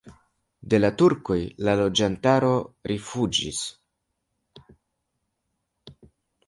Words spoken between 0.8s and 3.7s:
turkoj la loĝantaro rifuĝis.